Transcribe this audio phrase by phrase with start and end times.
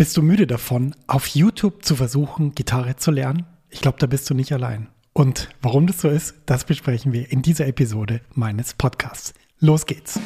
[0.00, 3.44] Bist du müde davon, auf YouTube zu versuchen, Gitarre zu lernen?
[3.68, 4.88] Ich glaube, da bist du nicht allein.
[5.12, 9.34] Und warum das so ist, das besprechen wir in dieser Episode meines Podcasts.
[9.58, 10.18] Los geht's!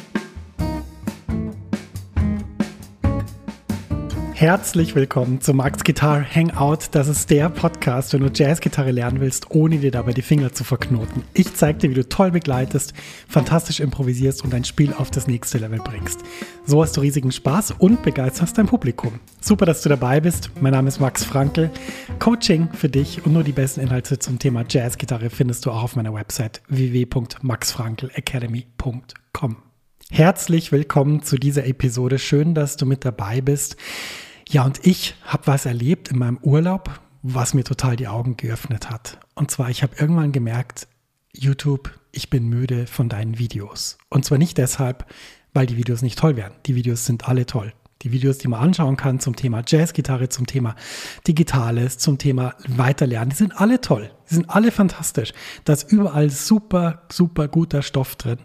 [4.45, 6.89] Herzlich willkommen zu Max Guitar Hangout.
[6.91, 10.63] Das ist der Podcast, wenn du Jazzgitarre lernen willst, ohne dir dabei die Finger zu
[10.63, 11.23] verknoten.
[11.33, 12.93] Ich zeige dir, wie du toll begleitest,
[13.27, 16.19] fantastisch improvisierst und dein Spiel auf das nächste Level bringst.
[16.63, 19.19] So hast du riesigen Spaß und begeisterst dein Publikum.
[19.41, 20.51] Super, dass du dabei bist.
[20.61, 21.71] Mein Name ist Max Frankel.
[22.19, 25.95] Coaching für dich und nur die besten Inhalte zum Thema Jazzgitarre findest du auch auf
[25.95, 29.55] meiner Website www.maxfrankelacademy.com.
[30.11, 32.19] Herzlich willkommen zu dieser Episode.
[32.19, 33.75] Schön, dass du mit dabei bist.
[34.47, 38.89] Ja, und ich habe was erlebt in meinem Urlaub, was mir total die Augen geöffnet
[38.89, 39.19] hat.
[39.33, 40.87] Und zwar, ich habe irgendwann gemerkt,
[41.33, 43.97] YouTube, ich bin müde von deinen Videos.
[44.09, 45.05] Und zwar nicht deshalb,
[45.53, 46.53] weil die Videos nicht toll wären.
[46.65, 47.73] Die Videos sind alle toll.
[48.01, 50.75] Die Videos, die man anschauen kann zum Thema Jazzgitarre, zum Thema
[51.27, 54.11] Digitales, zum Thema Weiterlernen, die sind alle toll.
[54.29, 55.33] Die sind alle fantastisch.
[55.63, 58.39] Da ist überall super, super guter Stoff drin.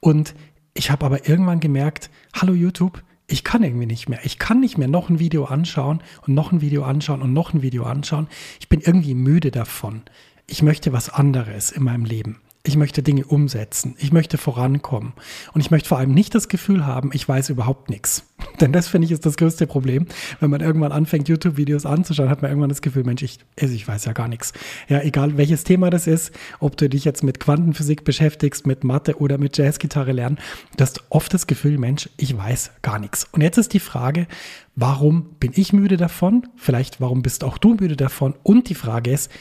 [0.00, 0.34] Und
[0.72, 4.20] ich habe aber irgendwann gemerkt, hallo YouTube, ich kann irgendwie nicht mehr.
[4.24, 7.54] Ich kann nicht mehr noch ein Video anschauen und noch ein Video anschauen und noch
[7.54, 8.28] ein Video anschauen.
[8.60, 10.02] Ich bin irgendwie müde davon.
[10.46, 12.40] Ich möchte was anderes in meinem Leben.
[12.64, 13.96] Ich möchte Dinge umsetzen.
[13.98, 15.14] Ich möchte vorankommen.
[15.52, 18.24] Und ich möchte vor allem nicht das Gefühl haben, ich weiß überhaupt nichts.
[18.60, 20.06] Denn das finde ich ist das größte Problem.
[20.38, 23.86] Wenn man irgendwann anfängt, YouTube-Videos anzuschauen, hat man irgendwann das Gefühl, Mensch, ich, also ich
[23.88, 24.52] weiß ja gar nichts.
[24.88, 29.18] Ja, egal welches Thema das ist, ob du dich jetzt mit Quantenphysik beschäftigst, mit Mathe
[29.18, 30.38] oder mit Jazzgitarre lernen,
[30.76, 33.26] du hast oft das Gefühl, Mensch, ich weiß gar nichts.
[33.32, 34.28] Und jetzt ist die Frage,
[34.76, 36.46] warum bin ich müde davon?
[36.54, 38.34] Vielleicht, warum bist auch du müde davon?
[38.44, 39.32] Und die Frage ist,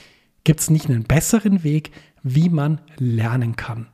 [0.43, 1.91] gibt es nicht einen besseren Weg,
[2.23, 3.87] wie man lernen kann.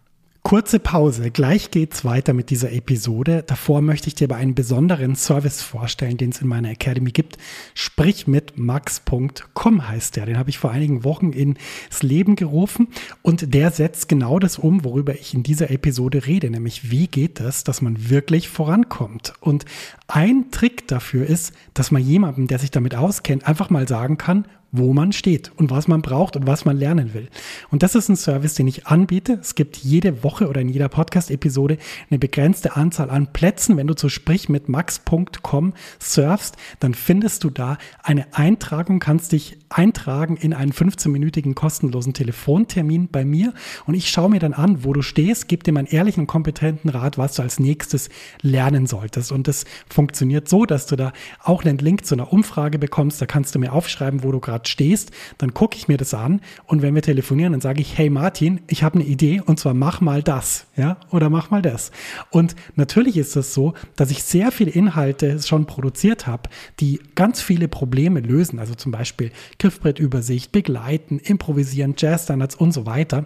[0.48, 3.44] Kurze Pause, gleich geht's weiter mit dieser Episode.
[3.46, 7.38] Davor möchte ich dir aber einen besonderen Service vorstellen, den es in meiner Academy gibt.
[7.74, 10.26] Sprich mit max.com heißt der.
[10.26, 12.88] Den habe ich vor einigen Wochen ins Leben gerufen
[13.24, 17.42] und der setzt genau das um, worüber ich in dieser Episode rede, nämlich wie geht
[17.42, 19.34] es, dass man wirklich vorankommt.
[19.42, 19.66] Und
[20.08, 24.46] ein Trick dafür ist, dass man jemandem, der sich damit auskennt, einfach mal sagen kann,
[24.72, 27.30] wo man steht und was man braucht und was man lernen will.
[27.72, 29.40] Und das ist ein Service, den ich anbiete.
[29.42, 31.78] Es gibt jede Woche oder in jeder Podcast-Episode
[32.10, 33.78] eine begrenzte Anzahl an Plätzen.
[33.78, 39.58] Wenn du zu sprich mit max.com surfst, dann findest du da eine Eintragung, kannst dich
[39.70, 43.54] eintragen in einen 15-minütigen kostenlosen Telefontermin bei mir
[43.86, 46.90] und ich schaue mir dann an, wo du stehst, gebe dir meinen ehrlichen und kompetenten
[46.90, 48.10] Rat, was du als nächstes
[48.42, 49.32] lernen solltest.
[49.32, 51.14] Und das funktioniert so, dass du da
[51.44, 53.22] auch einen Link zu einer Umfrage bekommst.
[53.22, 56.14] Da kannst du mir aufschreiben, wo du gerade Rad stehst, dann gucke ich mir das
[56.14, 59.60] an und wenn wir telefonieren, dann sage ich, hey Martin, ich habe eine Idee und
[59.60, 61.92] zwar mach mal das, ja, oder mach mal das.
[62.32, 67.00] Und natürlich ist es das so, dass ich sehr viele Inhalte schon produziert habe, die
[67.16, 73.26] ganz viele Probleme lösen, also zum Beispiel Griffbrettübersicht, Begleiten, Improvisieren, Jazzstandards und so weiter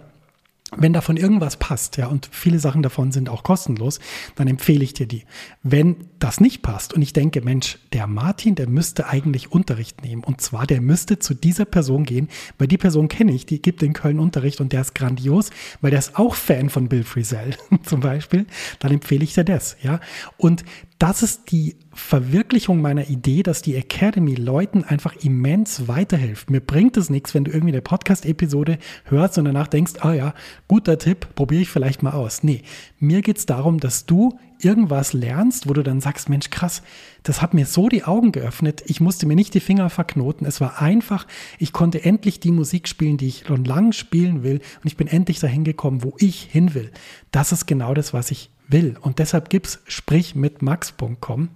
[0.76, 4.00] wenn davon irgendwas passt, ja, und viele Sachen davon sind auch kostenlos,
[4.36, 5.24] dann empfehle ich dir die.
[5.62, 10.24] Wenn das nicht passt und ich denke, Mensch, der Martin, der müsste eigentlich Unterricht nehmen.
[10.24, 12.28] Und zwar, der müsste zu dieser Person gehen,
[12.58, 15.50] weil die Person kenne ich, die gibt in Köln Unterricht und der ist grandios,
[15.80, 18.46] weil der ist auch Fan von Bill Frisell zum Beispiel.
[18.78, 20.00] Dann empfehle ich dir das, ja.
[20.36, 20.64] Und
[21.02, 26.48] das ist die Verwirklichung meiner Idee, dass die Academy Leuten einfach immens weiterhilft.
[26.48, 30.32] Mir bringt es nichts, wenn du irgendwie eine Podcast-Episode hörst und danach denkst, ah ja,
[30.68, 32.44] guter Tipp, probiere ich vielleicht mal aus.
[32.44, 32.62] Nee,
[33.00, 36.82] mir geht es darum, dass du irgendwas lernst, wo du dann sagst, Mensch, krass,
[37.24, 38.84] das hat mir so die Augen geöffnet.
[38.86, 40.46] Ich musste mir nicht die Finger verknoten.
[40.46, 41.26] Es war einfach.
[41.58, 44.58] Ich konnte endlich die Musik spielen, die ich schon lange spielen will.
[44.58, 46.92] Und ich bin endlich dahin gekommen, wo ich hin will.
[47.32, 48.96] Das ist genau das, was ich will.
[49.00, 51.50] Und deshalb gibt es sprich mit max.com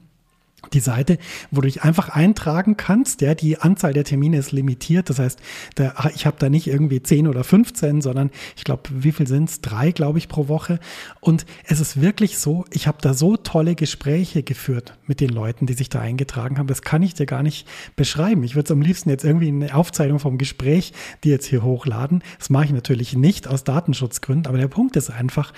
[0.72, 1.18] die Seite,
[1.50, 3.20] wo du dich einfach eintragen kannst.
[3.20, 5.10] Ja, die Anzahl der Termine ist limitiert.
[5.10, 5.38] Das heißt,
[5.74, 9.48] da, ich habe da nicht irgendwie 10 oder 15, sondern ich glaube, wie viel sind
[9.48, 9.60] es?
[9.60, 10.78] Drei, glaube ich, pro Woche.
[11.20, 15.66] Und es ist wirklich so, ich habe da so tolle Gespräche geführt mit den Leuten,
[15.66, 16.66] die sich da eingetragen haben.
[16.66, 17.66] Das kann ich dir gar nicht
[17.96, 18.42] beschreiben.
[18.44, 20.92] Ich würde es am liebsten jetzt irgendwie eine Aufzeichnung vom Gespräch,
[21.24, 22.22] die jetzt hier hochladen.
[22.38, 25.52] Das mache ich natürlich nicht aus Datenschutzgründen, aber der Punkt ist einfach,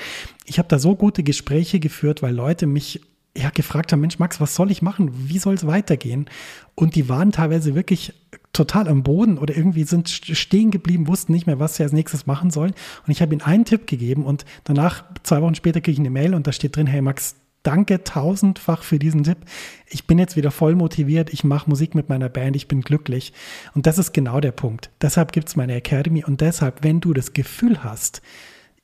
[0.45, 3.01] ich habe da so gute Gespräche geführt, weil Leute mich
[3.39, 5.11] ja, gefragt haben, Mensch, Max, was soll ich machen?
[5.29, 6.27] Wie soll es weitergehen?
[6.75, 8.13] Und die waren teilweise wirklich
[8.53, 12.27] total am Boden oder irgendwie sind stehen geblieben, wussten nicht mehr, was sie als nächstes
[12.27, 12.73] machen sollen.
[13.07, 16.11] Und ich habe ihnen einen Tipp gegeben und danach, zwei Wochen später, kriege ich eine
[16.11, 19.39] Mail und da steht drin, hey Max, danke tausendfach für diesen Tipp.
[19.87, 23.33] Ich bin jetzt wieder voll motiviert, ich mache Musik mit meiner Band, ich bin glücklich.
[23.75, 24.91] Und das ist genau der Punkt.
[25.01, 28.23] Deshalb gibt es meine Academy und deshalb, wenn du das Gefühl hast,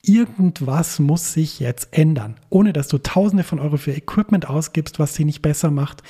[0.08, 5.14] irgendwas muss sich jetzt ändern, ohne dass du Tausende von Euro für Equipment ausgibst, was
[5.14, 6.02] sie nicht besser macht.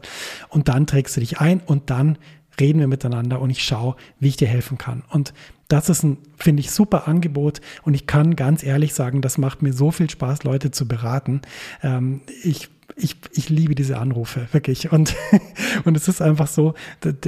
[0.49, 2.17] Und dann trägst du dich ein und dann
[2.59, 5.03] reden wir miteinander und ich schaue, wie ich dir helfen kann.
[5.09, 5.33] Und
[5.67, 9.61] das ist ein, finde ich, super Angebot und ich kann ganz ehrlich sagen, das macht
[9.61, 11.41] mir so viel Spaß, Leute zu beraten.
[11.83, 14.91] Ähm, ich ich, ich liebe diese Anrufe, wirklich.
[14.91, 15.15] Und,
[15.85, 16.73] und es ist einfach so,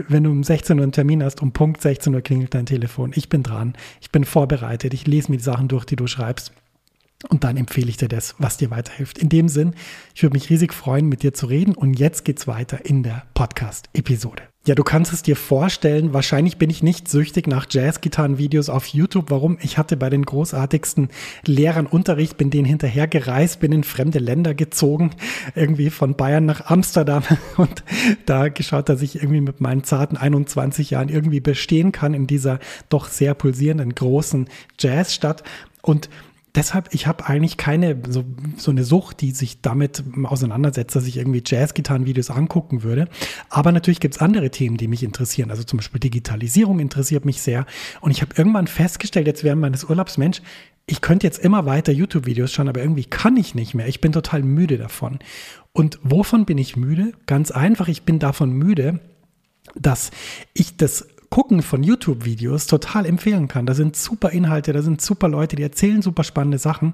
[0.07, 3.11] wenn du um 16 Uhr einen Termin hast, um Punkt 16 Uhr klingelt dein Telefon.
[3.15, 6.51] Ich bin dran, ich bin vorbereitet, ich lese mir die Sachen durch, die du schreibst.
[7.29, 9.19] Und dann empfehle ich dir das, was dir weiterhilft.
[9.19, 9.75] In dem Sinn,
[10.15, 11.75] ich würde mich riesig freuen, mit dir zu reden.
[11.75, 14.50] Und jetzt geht's weiter in der Podcast-Episode.
[14.63, 19.31] Ja, du kannst es dir vorstellen, wahrscheinlich bin ich nicht süchtig nach Jazzgitarrenvideos auf YouTube.
[19.31, 19.57] Warum?
[19.59, 21.09] Ich hatte bei den großartigsten
[21.43, 25.15] Lehrern Unterricht, bin denen hinterher gereist, bin in fremde Länder gezogen,
[25.55, 27.23] irgendwie von Bayern nach Amsterdam
[27.57, 27.83] und
[28.27, 32.59] da geschaut, dass ich irgendwie mit meinen zarten 21 Jahren irgendwie bestehen kann in dieser
[32.89, 34.47] doch sehr pulsierenden großen
[34.79, 35.41] Jazzstadt.
[35.81, 36.07] Und
[36.56, 38.24] deshalb, ich habe eigentlich keine so,
[38.57, 43.07] so eine Sucht, die sich damit auseinandersetzt, dass ich irgendwie Jazz-Gitarren-Videos angucken würde.
[43.50, 45.51] Aber natürlich gibt es andere Themen, die mich interessieren.
[45.51, 47.65] Also zum Beispiel Digitalisierung interessiert mich sehr.
[48.01, 50.42] Und ich habe irgendwann festgestellt, jetzt während meines Urlaubs, Mensch,
[50.88, 53.88] ich könnte jetzt immer weiter YouTube-Videos schauen, aber irgendwie kann ich nicht mehr.
[53.88, 55.19] Ich bin total müde davon.
[55.74, 57.13] Und wovon bin ich müde?
[57.27, 59.00] Ganz einfach, ich bin davon müde,
[59.75, 60.12] dass
[60.53, 63.65] ich das Gucken von YouTube-Videos total empfehlen kann.
[63.65, 66.93] Da sind super Inhalte, da sind super Leute, die erzählen super spannende Sachen.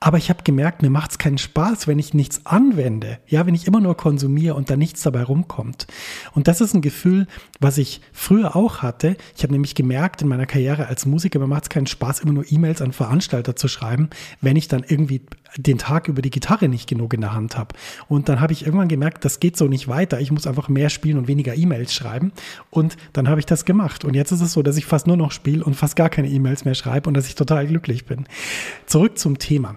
[0.00, 3.20] Aber ich habe gemerkt, mir macht es keinen Spaß, wenn ich nichts anwende.
[3.26, 5.86] Ja, wenn ich immer nur konsumiere und da nichts dabei rumkommt.
[6.32, 7.26] Und das ist ein Gefühl,
[7.58, 9.16] was ich früher auch hatte.
[9.34, 12.34] Ich habe nämlich gemerkt in meiner Karriere als Musiker, mir macht es keinen Spaß, immer
[12.34, 14.10] nur E-Mails an Veranstalter zu schreiben,
[14.42, 15.22] wenn ich dann irgendwie
[15.56, 17.74] den Tag über die Gitarre nicht genug in der Hand habe.
[18.08, 20.20] Und dann habe ich irgendwann gemerkt, das geht so nicht weiter.
[20.20, 22.32] Ich muss einfach mehr spielen und weniger E-Mails schreiben.
[22.70, 24.04] Und dann habe ich das gemacht.
[24.04, 26.28] Und jetzt ist es so, dass ich fast nur noch spiele und fast gar keine
[26.28, 28.26] E-Mails mehr schreibe und dass ich total glücklich bin.
[28.86, 29.76] Zurück zum Thema.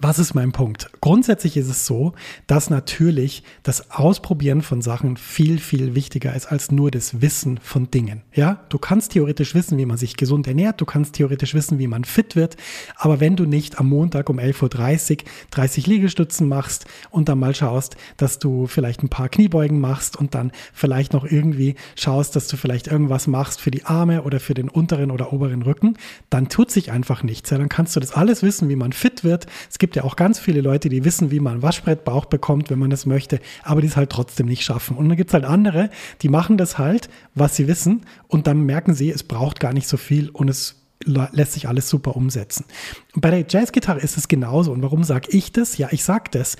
[0.00, 0.88] Was ist mein Punkt?
[1.00, 2.12] Grundsätzlich ist es so,
[2.46, 7.90] dass natürlich das Ausprobieren von Sachen viel, viel wichtiger ist als nur das Wissen von
[7.90, 8.22] Dingen.
[8.32, 11.88] Ja, du kannst theoretisch wissen, wie man sich gesund ernährt, du kannst theoretisch wissen, wie
[11.88, 12.56] man fit wird,
[12.94, 15.18] aber wenn du nicht am Montag um 11.30 Uhr
[15.50, 20.32] 30 Liegestützen machst und dann mal schaust, dass du vielleicht ein paar Kniebeugen machst und
[20.36, 24.54] dann vielleicht noch irgendwie schaust, dass du vielleicht irgendwas machst für die Arme oder für
[24.54, 25.96] den unteren oder oberen Rücken,
[26.30, 27.50] dann tut sich einfach nichts.
[27.50, 29.46] Ja, dann kannst du das alles wissen, wie man fit wird.
[29.68, 32.78] Es gibt gibt ja auch ganz viele Leute, die wissen, wie man Waschbrettbauch bekommt, wenn
[32.78, 34.98] man es möchte, aber die es halt trotzdem nicht schaffen.
[34.98, 35.88] Und dann gibt es halt andere,
[36.20, 39.88] die machen das halt, was sie wissen, und dann merken sie, es braucht gar nicht
[39.88, 40.76] so viel und es
[41.06, 42.66] lässt sich alles super umsetzen.
[43.14, 44.72] Bei der Jazzgitarre ist es genauso.
[44.72, 45.78] Und warum sage ich das?
[45.78, 46.58] Ja, ich sage das,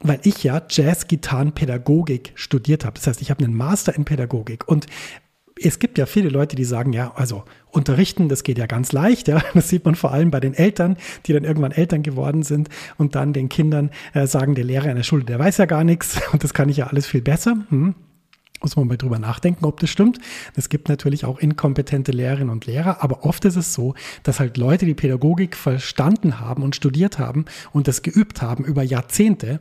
[0.00, 2.94] weil ich ja Jazzgitarrenpädagogik studiert habe.
[2.94, 4.68] Das heißt, ich habe einen Master in Pädagogik.
[4.68, 4.86] Und
[5.62, 9.28] es gibt ja viele Leute, die sagen, ja, also unterrichten, das geht ja ganz leicht,
[9.28, 9.42] ja.
[9.54, 10.96] Das sieht man vor allem bei den Eltern,
[11.26, 14.96] die dann irgendwann Eltern geworden sind und dann den Kindern äh, sagen, der Lehrer in
[14.96, 17.56] der Schule, der weiß ja gar nichts und das kann ich ja alles viel besser.
[17.70, 17.94] Hm.
[18.60, 20.18] Muss man mal drüber nachdenken, ob das stimmt.
[20.56, 23.94] Es gibt natürlich auch inkompetente Lehrerinnen und Lehrer, aber oft ist es so,
[24.24, 28.82] dass halt Leute, die Pädagogik verstanden haben und studiert haben und das geübt haben über
[28.82, 29.60] Jahrzehnte,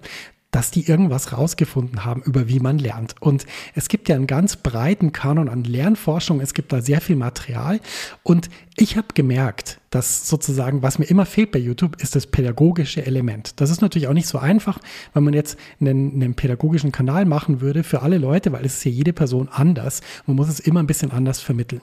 [0.58, 3.14] dass die irgendwas rausgefunden haben, über wie man lernt.
[3.20, 3.46] Und
[3.76, 7.80] es gibt ja einen ganz breiten Kanon an Lernforschung, es gibt da sehr viel Material.
[8.24, 13.06] Und ich habe gemerkt, dass sozusagen, was mir immer fehlt bei YouTube, ist das pädagogische
[13.06, 13.62] Element.
[13.62, 14.80] Das ist natürlich auch nicht so einfach,
[15.14, 18.86] wenn man jetzt einen, einen pädagogischen Kanal machen würde für alle Leute, weil es ist
[18.86, 20.02] ja jede Person anders.
[20.26, 21.82] Man muss es immer ein bisschen anders vermitteln.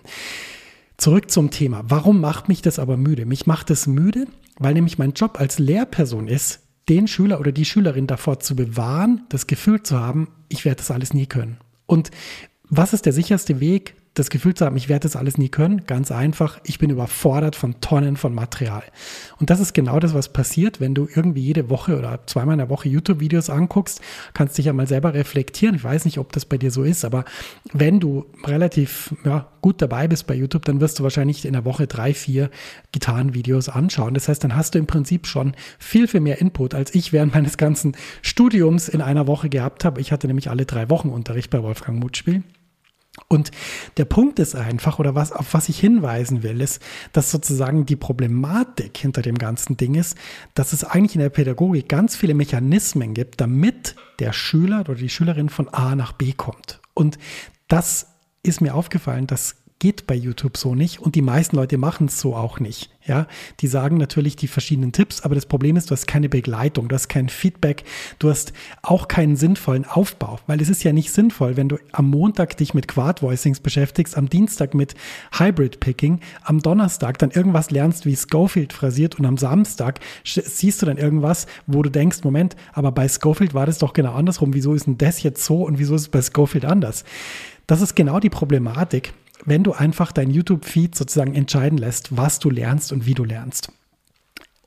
[0.96, 1.84] Zurück zum Thema.
[1.86, 3.24] Warum macht mich das aber müde?
[3.24, 4.26] Mich macht es müde,
[4.58, 9.22] weil nämlich mein Job als Lehrperson ist, den Schüler oder die Schülerin davor zu bewahren,
[9.28, 11.58] das Gefühl zu haben, ich werde das alles nie können.
[11.86, 12.10] Und
[12.68, 15.86] was ist der sicherste Weg, das Gefühl zu haben, ich werde das alles nie können.
[15.86, 18.84] Ganz einfach, ich bin überfordert von Tonnen von Material.
[19.40, 22.58] Und das ist genau das, was passiert, wenn du irgendwie jede Woche oder zweimal in
[22.58, 24.00] der Woche YouTube-Videos anguckst,
[24.32, 25.74] kannst dich ja mal selber reflektieren.
[25.74, 27.24] Ich weiß nicht, ob das bei dir so ist, aber
[27.72, 31.64] wenn du relativ ja, gut dabei bist bei YouTube, dann wirst du wahrscheinlich in der
[31.64, 32.50] Woche drei, vier
[32.92, 34.14] Gitarrenvideos anschauen.
[34.14, 37.34] Das heißt, dann hast du im Prinzip schon viel, viel mehr Input, als ich während
[37.34, 40.00] meines ganzen Studiums in einer Woche gehabt habe.
[40.00, 42.44] Ich hatte nämlich alle drei Wochen Unterricht bei Wolfgang Mutspiel.
[43.28, 43.52] Und
[43.96, 47.96] der Punkt ist einfach, oder was, auf was ich hinweisen will, ist, dass sozusagen die
[47.96, 50.16] Problematik hinter dem ganzen Ding ist,
[50.54, 55.08] dass es eigentlich in der Pädagogik ganz viele Mechanismen gibt, damit der Schüler oder die
[55.08, 56.80] Schülerin von A nach B kommt.
[56.92, 57.18] Und
[57.68, 58.08] das
[58.42, 62.20] ist mir aufgefallen, dass geht bei YouTube so nicht und die meisten Leute machen es
[62.20, 62.90] so auch nicht.
[63.06, 63.26] Ja,
[63.60, 66.94] die sagen natürlich die verschiedenen Tipps, aber das Problem ist, du hast keine Begleitung, du
[66.94, 67.84] hast kein Feedback,
[68.18, 72.08] du hast auch keinen sinnvollen Aufbau, weil es ist ja nicht sinnvoll, wenn du am
[72.08, 74.94] Montag dich mit Quad Voicings beschäftigst, am Dienstag mit
[75.38, 80.86] Hybrid Picking, am Donnerstag dann irgendwas lernst, wie Schofield phrasiert und am Samstag siehst du
[80.86, 84.54] dann irgendwas, wo du denkst, Moment, aber bei Schofield war das doch genau andersrum.
[84.54, 87.04] Wieso ist denn das jetzt so und wieso ist es bei Schofield anders?
[87.66, 89.12] Das ist genau die Problematik
[89.44, 93.72] wenn du einfach dein YouTube-Feed sozusagen entscheiden lässt, was du lernst und wie du lernst.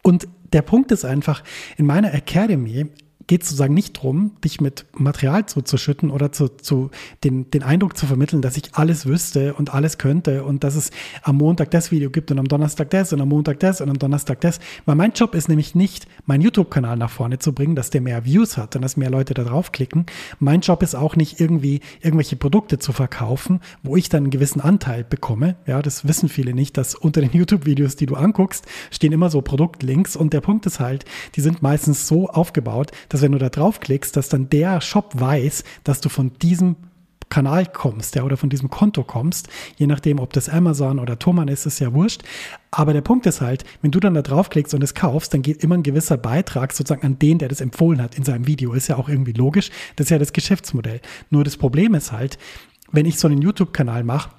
[0.03, 1.43] Und der Punkt ist einfach,
[1.77, 2.87] in meiner Academy
[3.27, 6.89] geht sozusagen nicht darum, dich mit Material zuzuschütten oder zu, zu
[7.23, 10.91] den, den Eindruck zu vermitteln, dass ich alles wüsste und alles könnte und dass es
[11.23, 13.99] am Montag das Video gibt und am Donnerstag das und am Montag das und am
[13.99, 14.59] Donnerstag das.
[14.85, 18.23] Weil mein Job ist nämlich nicht, meinen YouTube-Kanal nach vorne zu bringen, dass der mehr
[18.23, 20.05] Views hat und dass mehr Leute da draufklicken.
[20.39, 24.61] Mein Job ist auch nicht irgendwie irgendwelche Produkte zu verkaufen, wo ich dann einen gewissen
[24.61, 25.55] Anteil bekomme.
[25.65, 29.41] Ja, das wissen viele nicht, dass unter den YouTube-Videos, die du anguckst, stehen immer so
[29.41, 31.03] Produktlinks und der Punkt ist halt,
[31.35, 35.11] die sind meistens so aufgebaut, dass dass wenn du da draufklickst, dass dann der Shop
[35.15, 36.75] weiß, dass du von diesem
[37.29, 41.47] Kanal kommst, ja, oder von diesem Konto kommst, je nachdem, ob das Amazon oder Thomann
[41.47, 42.21] ist, ist ja wurscht.
[42.69, 45.63] Aber der Punkt ist halt, wenn du dann da draufklickst und es kaufst, dann geht
[45.63, 48.73] immer ein gewisser Beitrag sozusagen an den, der das empfohlen hat in seinem Video.
[48.73, 49.71] Ist ja auch irgendwie logisch.
[49.95, 51.01] Das ist ja das Geschäftsmodell.
[51.31, 52.37] Nur das Problem ist halt,
[52.91, 54.29] wenn ich so einen YouTube-Kanal mache,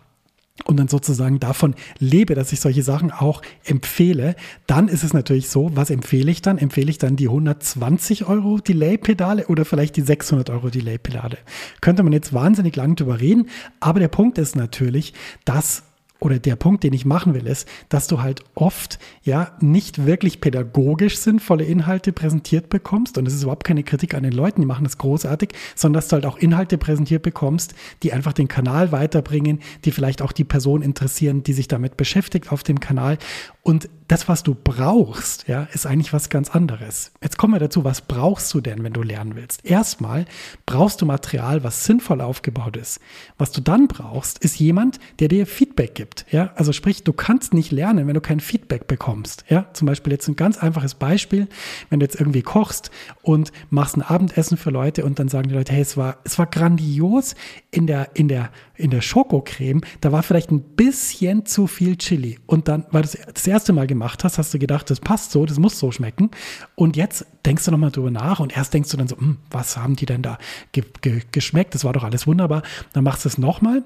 [0.64, 4.34] und dann sozusagen davon lebe, dass ich solche Sachen auch empfehle,
[4.66, 6.58] dann ist es natürlich so, was empfehle ich dann?
[6.58, 11.38] Empfehle ich dann die 120 Euro Delay-Pedale oder vielleicht die 600 Euro Delay-Pedale?
[11.80, 13.48] Könnte man jetzt wahnsinnig lang drüber reden,
[13.80, 15.84] aber der Punkt ist natürlich, dass
[16.20, 20.40] oder der Punkt, den ich machen will, ist, dass du halt oft ja nicht wirklich
[20.40, 23.18] pädagogisch sinnvolle Inhalte präsentiert bekommst.
[23.18, 26.08] Und es ist überhaupt keine Kritik an den Leuten, die machen das großartig, sondern dass
[26.08, 30.44] du halt auch Inhalte präsentiert bekommst, die einfach den Kanal weiterbringen, die vielleicht auch die
[30.44, 33.18] Person interessieren, die sich damit beschäftigt auf dem Kanal.
[33.62, 37.12] Und das, was du brauchst, ja, ist eigentlich was ganz anderes.
[37.22, 39.64] Jetzt kommen wir dazu, was brauchst du denn, wenn du lernen willst?
[39.66, 40.24] Erstmal
[40.64, 43.00] brauchst du Material, was sinnvoll aufgebaut ist.
[43.36, 46.24] Was du dann brauchst, ist jemand, der dir Feedback gibt.
[46.30, 49.44] Ja, also sprich, du kannst nicht lernen, wenn du kein Feedback bekommst.
[49.50, 51.46] Ja, zum Beispiel jetzt ein ganz einfaches Beispiel,
[51.90, 55.54] wenn du jetzt irgendwie kochst und machst ein Abendessen für Leute und dann sagen die
[55.54, 57.34] Leute, hey, es war, es war grandios
[57.70, 62.38] in der, in der, in der Schokocreme, da war vielleicht ein bisschen zu viel Chili.
[62.46, 65.46] Und dann war das das erste Mal gemacht hast, hast du gedacht, das passt so,
[65.46, 66.30] das muss so schmecken.
[66.74, 69.76] Und jetzt denkst du nochmal drüber nach und erst denkst du dann so, hm, was
[69.76, 70.38] haben die denn da
[70.72, 71.74] ge ge geschmeckt?
[71.74, 72.62] Das war doch alles wunderbar.
[72.92, 73.82] Dann machst du es nochmal.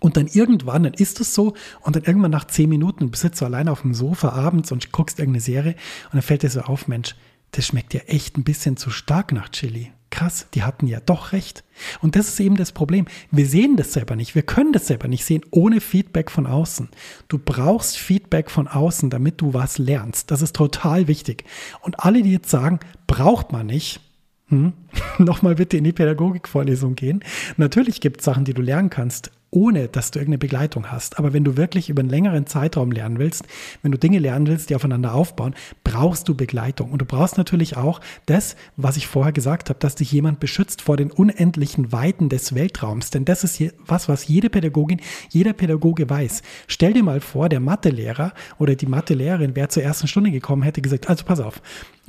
[0.00, 3.44] Und dann irgendwann, dann ist es so, und dann irgendwann nach zehn Minuten sitzt du
[3.44, 5.72] allein auf dem Sofa abends und guckst irgendeine Serie
[6.04, 7.16] und dann fällt dir so auf, Mensch,
[7.50, 11.32] das schmeckt ja echt ein bisschen zu stark nach Chili krass, die hatten ja doch
[11.32, 11.64] recht.
[12.00, 13.06] Und das ist eben das Problem.
[13.30, 14.34] Wir sehen das selber nicht.
[14.34, 16.88] Wir können das selber nicht sehen ohne Feedback von außen.
[17.28, 20.30] Du brauchst Feedback von außen, damit du was lernst.
[20.30, 21.44] Das ist total wichtig.
[21.80, 24.00] Und alle, die jetzt sagen, braucht man nicht,
[24.48, 24.72] hm,
[25.18, 27.22] nochmal bitte in die Pädagogikvorlesung gehen.
[27.56, 31.18] Natürlich gibt es Sachen, die du lernen kannst, ohne dass du irgendeine Begleitung hast.
[31.18, 33.44] Aber wenn du wirklich über einen längeren Zeitraum lernen willst,
[33.82, 36.90] wenn du Dinge lernen willst, die aufeinander aufbauen, brauchst du Begleitung.
[36.90, 40.82] Und du brauchst natürlich auch das, was ich vorher gesagt habe, dass dich jemand beschützt
[40.82, 43.10] vor den unendlichen Weiten des Weltraums.
[43.10, 45.00] Denn das ist was, was jede Pädagogin,
[45.30, 46.42] jeder Pädagoge weiß.
[46.66, 50.82] Stell dir mal vor, der Mathelehrer oder die Mathelehrerin wäre zur ersten Stunde gekommen, hätte
[50.82, 51.62] gesagt, also pass auf,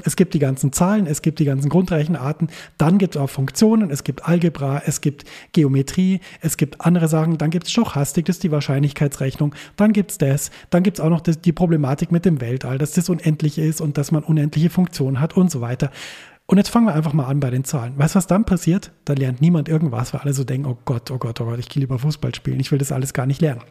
[0.06, 3.92] es gibt die ganzen Zahlen, es gibt die ganzen Grundrechenarten, dann gibt es auch Funktionen,
[3.92, 8.38] es gibt Algebra, es gibt Geometrie, es gibt andere Sachen, dann gibt es Stochastik, das
[8.38, 12.12] ist die Wahrscheinlichkeitsrechnung, dann gibt es das, dann gibt es auch noch das, die Problematik
[12.12, 15.62] mit dem Weltall, dass das unendlich ist und dass man unendliche Funktionen hat und so
[15.62, 15.92] weiter.
[16.46, 17.94] Und jetzt fangen wir einfach mal an bei den Zahlen.
[17.98, 18.92] Weißt du, was dann passiert?
[19.06, 21.70] Dann lernt niemand irgendwas, weil alle so denken, oh Gott, oh Gott, oh Gott, ich
[21.70, 23.62] gehe lieber Fußball spielen, ich will das alles gar nicht lernen.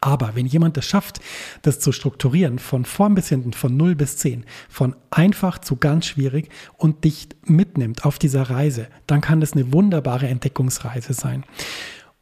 [0.00, 1.20] Aber wenn jemand es schafft,
[1.62, 6.06] das zu strukturieren, von vorn bis hinten, von 0 bis 10, von einfach zu ganz
[6.06, 11.44] schwierig und dich mitnimmt auf dieser Reise, dann kann das eine wunderbare Entdeckungsreise sein.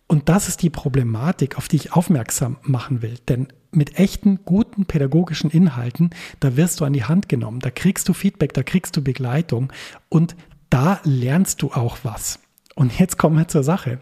[0.06, 3.16] Und das ist die Problematik, auf die ich aufmerksam machen will.
[3.28, 8.08] Denn mit echten, guten pädagogischen Inhalten, da wirst du an die Hand genommen, da kriegst
[8.08, 9.72] du Feedback, da kriegst du Begleitung
[10.10, 10.36] und
[10.68, 12.38] da lernst du auch was.
[12.74, 14.00] Und jetzt kommen wir zur Sache.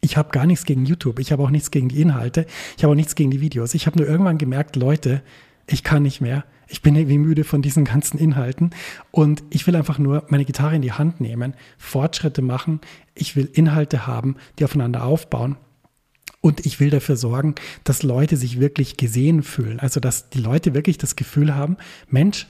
[0.00, 1.18] Ich habe gar nichts gegen YouTube.
[1.18, 2.46] Ich habe auch nichts gegen die Inhalte.
[2.76, 3.74] Ich habe auch nichts gegen die Videos.
[3.74, 5.22] Ich habe nur irgendwann gemerkt, Leute,
[5.66, 6.44] ich kann nicht mehr.
[6.68, 8.70] Ich bin irgendwie müde von diesen ganzen Inhalten
[9.10, 12.80] und ich will einfach nur meine Gitarre in die Hand nehmen, Fortschritte machen.
[13.14, 15.56] Ich will Inhalte haben, die aufeinander aufbauen.
[16.40, 19.80] Und ich will dafür sorgen, dass Leute sich wirklich gesehen fühlen.
[19.80, 21.78] Also, dass die Leute wirklich das Gefühl haben,
[22.08, 22.46] Mensch,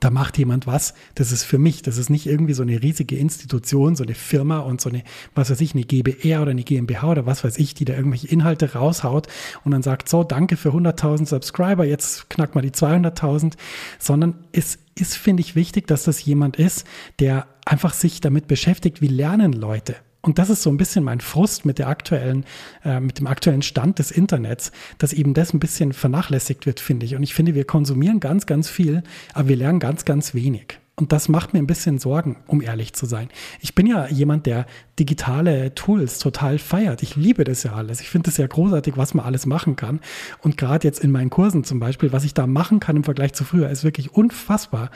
[0.00, 3.16] da macht jemand was, das ist für mich, das ist nicht irgendwie so eine riesige
[3.16, 5.02] Institution, so eine Firma und so eine,
[5.34, 8.28] was weiß ich, eine GBR oder eine GmbH oder was weiß ich, die da irgendwelche
[8.28, 9.28] Inhalte raushaut
[9.64, 13.54] und dann sagt, so, danke für 100.000 Subscriber, jetzt knackt mal die 200.000,
[13.98, 16.86] sondern es ist, finde ich, wichtig, dass das jemand ist,
[17.18, 19.96] der einfach sich damit beschäftigt, wie lernen Leute.
[20.22, 22.44] Und das ist so ein bisschen mein Frust mit der aktuellen,
[22.84, 27.04] äh, mit dem aktuellen Stand des Internets, dass eben das ein bisschen vernachlässigt wird, finde
[27.04, 27.16] ich.
[27.16, 29.02] Und ich finde, wir konsumieren ganz, ganz viel,
[29.34, 30.78] aber wir lernen ganz, ganz wenig.
[30.94, 33.28] Und das macht mir ein bisschen Sorgen, um ehrlich zu sein.
[33.60, 34.66] Ich bin ja jemand, der
[34.98, 37.02] digitale Tools total feiert.
[37.02, 38.00] Ich liebe das ja alles.
[38.00, 40.00] Ich finde es ja großartig, was man alles machen kann.
[40.42, 43.32] Und gerade jetzt in meinen Kursen zum Beispiel, was ich da machen kann im Vergleich
[43.32, 44.90] zu früher, ist wirklich unfassbar.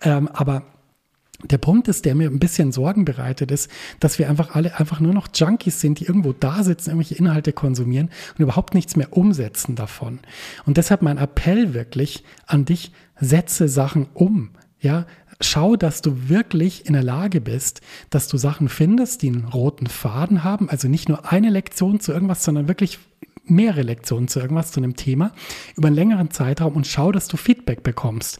[0.00, 0.62] Ähm, aber
[1.44, 3.70] der Punkt ist, der mir ein bisschen Sorgen bereitet, ist,
[4.00, 7.52] dass wir einfach alle einfach nur noch Junkies sind, die irgendwo da sitzen, irgendwelche Inhalte
[7.52, 10.20] konsumieren und überhaupt nichts mehr umsetzen davon.
[10.66, 14.50] Und deshalb mein Appell wirklich an dich, setze Sachen um.
[14.80, 15.06] Ja,
[15.40, 19.86] schau, dass du wirklich in der Lage bist, dass du Sachen findest, die einen roten
[19.86, 20.68] Faden haben.
[20.68, 22.98] Also nicht nur eine Lektion zu irgendwas, sondern wirklich
[23.44, 25.32] mehrere Lektionen zu irgendwas, zu einem Thema
[25.76, 28.38] über einen längeren Zeitraum und schau, dass du Feedback bekommst.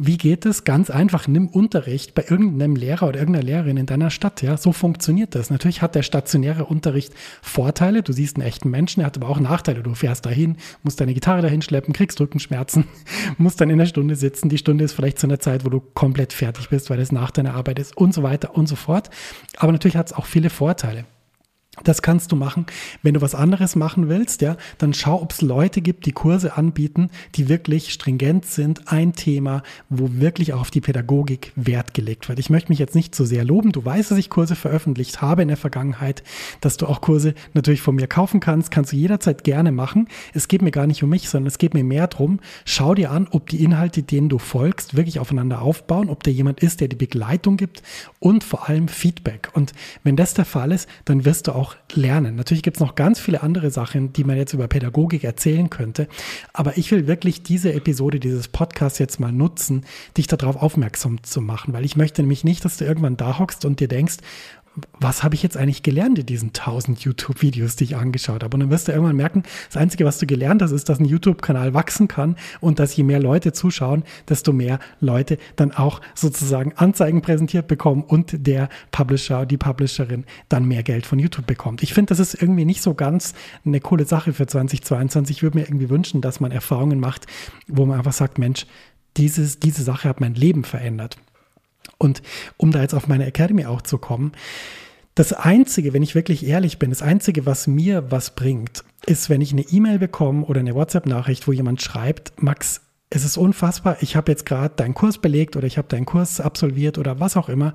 [0.00, 0.62] Wie geht es?
[0.62, 4.42] Ganz einfach, nimm Unterricht bei irgendeinem Lehrer oder irgendeiner Lehrerin in deiner Stadt.
[4.42, 5.50] Ja, so funktioniert das.
[5.50, 7.12] Natürlich hat der stationäre Unterricht
[7.42, 8.04] Vorteile.
[8.04, 9.82] Du siehst einen echten Menschen, er hat aber auch Nachteile.
[9.82, 12.84] Du fährst dahin, musst deine Gitarre dahin schleppen, kriegst Rückenschmerzen,
[13.38, 14.48] musst dann in der Stunde sitzen.
[14.48, 17.32] Die Stunde ist vielleicht zu einer Zeit, wo du komplett fertig bist, weil es nach
[17.32, 19.10] deiner Arbeit ist und so weiter und so fort.
[19.56, 21.06] Aber natürlich hat es auch viele Vorteile.
[21.84, 22.66] Das kannst du machen.
[23.02, 26.56] Wenn du was anderes machen willst, ja, dann schau, ob es Leute gibt, die Kurse
[26.56, 32.28] anbieten, die wirklich stringent sind, ein Thema, wo wirklich auch auf die Pädagogik Wert gelegt
[32.28, 32.38] wird.
[32.38, 33.72] Ich möchte mich jetzt nicht zu sehr loben.
[33.72, 36.22] Du weißt, dass ich Kurse veröffentlicht habe in der Vergangenheit,
[36.60, 40.08] dass du auch Kurse natürlich von mir kaufen kannst, kannst du jederzeit gerne machen.
[40.34, 43.10] Es geht mir gar nicht um mich, sondern es geht mir mehr darum, schau dir
[43.10, 46.88] an, ob die Inhalte, denen du folgst, wirklich aufeinander aufbauen, ob da jemand ist, der
[46.88, 47.82] die Begleitung gibt
[48.18, 49.50] und vor allem Feedback.
[49.52, 49.72] Und
[50.04, 52.36] wenn das der Fall ist, dann wirst du auch auch lernen.
[52.36, 56.08] Natürlich gibt es noch ganz viele andere Sachen, die man jetzt über Pädagogik erzählen könnte.
[56.52, 59.84] Aber ich will wirklich diese Episode dieses Podcasts jetzt mal nutzen,
[60.16, 63.64] dich darauf aufmerksam zu machen, weil ich möchte nämlich nicht, dass du irgendwann da hockst
[63.64, 64.16] und dir denkst,
[65.00, 68.54] was habe ich jetzt eigentlich gelernt in diesen tausend YouTube-Videos, die ich angeschaut habe?
[68.54, 71.04] Und dann wirst du irgendwann merken, das Einzige, was du gelernt hast, ist, dass ein
[71.04, 76.72] YouTube-Kanal wachsen kann und dass je mehr Leute zuschauen, desto mehr Leute dann auch sozusagen
[76.76, 81.82] Anzeigen präsentiert bekommen und der Publisher, die Publisherin dann mehr Geld von YouTube bekommt.
[81.82, 85.36] Ich finde, das ist irgendwie nicht so ganz eine coole Sache für 2022.
[85.36, 87.26] Ich würde mir irgendwie wünschen, dass man Erfahrungen macht,
[87.66, 88.66] wo man einfach sagt, Mensch,
[89.16, 91.16] dieses, diese Sache hat mein Leben verändert.
[91.96, 92.22] Und
[92.56, 94.32] um da jetzt auf meine Academy auch zu kommen,
[95.14, 99.40] das Einzige, wenn ich wirklich ehrlich bin, das Einzige, was mir was bringt, ist, wenn
[99.40, 104.16] ich eine E-Mail bekomme oder eine WhatsApp-Nachricht, wo jemand schreibt, Max, es ist unfassbar, ich
[104.16, 107.48] habe jetzt gerade deinen Kurs belegt oder ich habe deinen Kurs absolviert oder was auch
[107.48, 107.74] immer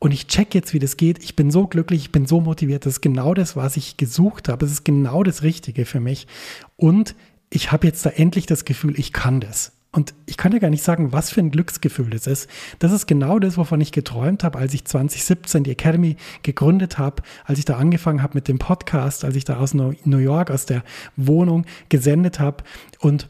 [0.00, 1.22] und ich check jetzt, wie das geht.
[1.22, 2.86] Ich bin so glücklich, ich bin so motiviert.
[2.86, 4.64] Das ist genau das, was ich gesucht habe.
[4.64, 6.26] Es ist genau das Richtige für mich.
[6.76, 7.14] Und
[7.50, 9.72] ich habe jetzt da endlich das Gefühl, ich kann das.
[9.92, 12.48] Und ich kann dir gar nicht sagen, was für ein Glücksgefühl das ist.
[12.78, 17.22] Das ist genau das, wovon ich geträumt habe, als ich 2017 die Academy gegründet habe,
[17.44, 20.64] als ich da angefangen habe mit dem Podcast, als ich da aus New York, aus
[20.64, 20.84] der
[21.16, 22.62] Wohnung gesendet habe.
[23.00, 23.28] Und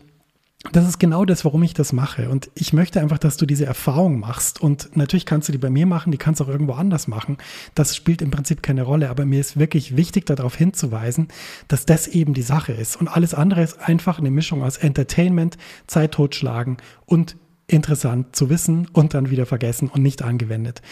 [0.72, 2.28] das ist genau das, warum ich das mache.
[2.28, 4.60] Und ich möchte einfach, dass du diese Erfahrung machst.
[4.60, 7.38] Und natürlich kannst du die bei mir machen, die kannst du auch irgendwo anders machen.
[7.74, 9.08] Das spielt im Prinzip keine Rolle.
[9.08, 11.28] Aber mir ist wirklich wichtig, darauf hinzuweisen,
[11.68, 12.96] dass das eben die Sache ist.
[13.00, 18.86] Und alles andere ist einfach eine Mischung aus Entertainment, Zeit totschlagen und interessant zu wissen
[18.92, 20.82] und dann wieder vergessen und nicht angewendet.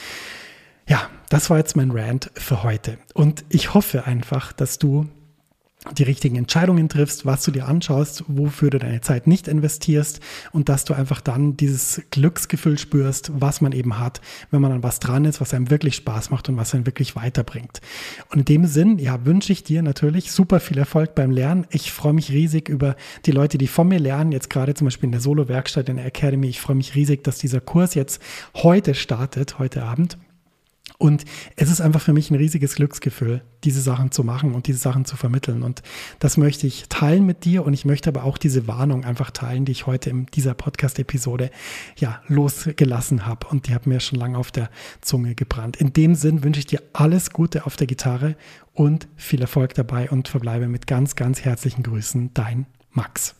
[0.88, 2.96] Ja, das war jetzt mein Rant für heute.
[3.12, 5.09] Und ich hoffe einfach, dass du
[5.97, 10.69] die richtigen Entscheidungen triffst, was du dir anschaust, wofür du deine Zeit nicht investierst und
[10.69, 14.99] dass du einfach dann dieses Glücksgefühl spürst, was man eben hat, wenn man an was
[14.99, 17.81] dran ist, was einem wirklich Spaß macht und was einen wirklich weiterbringt.
[18.31, 21.67] Und in dem Sinn, ja, wünsche ich dir natürlich super viel Erfolg beim Lernen.
[21.71, 25.07] Ich freue mich riesig über die Leute, die von mir lernen, jetzt gerade zum Beispiel
[25.07, 26.49] in der Solo-Werkstatt in der Academy.
[26.49, 28.21] Ich freue mich riesig, dass dieser Kurs jetzt
[28.55, 30.19] heute startet, heute Abend.
[31.00, 34.80] Und es ist einfach für mich ein riesiges Glücksgefühl, diese Sachen zu machen und diese
[34.80, 35.62] Sachen zu vermitteln.
[35.62, 35.82] Und
[36.18, 37.64] das möchte ich teilen mit dir.
[37.64, 41.52] Und ich möchte aber auch diese Warnung einfach teilen, die ich heute in dieser Podcast-Episode
[41.96, 43.46] ja losgelassen habe.
[43.46, 45.76] Und die hat mir schon lange auf der Zunge gebrannt.
[45.76, 48.37] In dem Sinn wünsche ich dir alles Gute auf der Gitarre
[48.72, 52.34] und viel Erfolg dabei und verbleibe mit ganz, ganz herzlichen Grüßen.
[52.34, 53.37] Dein Max.